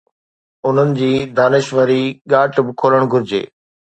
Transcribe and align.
انهن 0.67 0.93
جي 0.99 1.09
دانشوري 1.41 2.01
ڳاٽ 2.35 2.59
به 2.67 2.71
کولڻ 2.83 3.01
گهرجي. 3.13 3.43